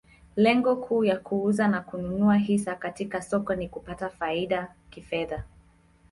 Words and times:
Lengo 0.35 0.75
kuu 0.75 1.03
ya 1.03 1.19
kuuza 1.19 1.67
na 1.67 1.81
kununua 1.81 2.35
hisa 2.35 2.75
katika 2.75 3.21
soko 3.21 3.55
ni 3.55 3.69
kupata 3.69 4.09
faida 4.09 4.73
kifedha. 4.89 5.43